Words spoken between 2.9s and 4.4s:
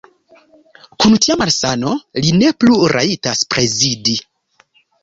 rajtas prezidi!